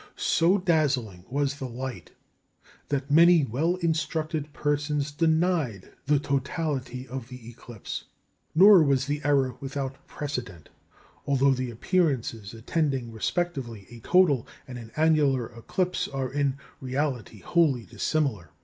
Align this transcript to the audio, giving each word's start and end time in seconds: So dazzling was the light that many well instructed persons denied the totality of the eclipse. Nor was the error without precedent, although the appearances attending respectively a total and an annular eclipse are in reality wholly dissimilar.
So 0.15 0.57
dazzling 0.57 1.25
was 1.29 1.59
the 1.59 1.67
light 1.67 2.09
that 2.87 3.11
many 3.11 3.43
well 3.45 3.75
instructed 3.75 4.51
persons 4.51 5.11
denied 5.11 5.91
the 6.07 6.17
totality 6.19 7.07
of 7.07 7.27
the 7.29 7.47
eclipse. 7.47 8.05
Nor 8.55 8.81
was 8.81 9.05
the 9.05 9.21
error 9.23 9.55
without 9.59 10.07
precedent, 10.07 10.69
although 11.27 11.53
the 11.53 11.69
appearances 11.69 12.55
attending 12.55 13.11
respectively 13.11 13.85
a 13.91 13.99
total 13.99 14.47
and 14.67 14.79
an 14.79 14.91
annular 14.95 15.45
eclipse 15.45 16.07
are 16.07 16.33
in 16.33 16.57
reality 16.79 17.41
wholly 17.41 17.85
dissimilar. 17.85 18.49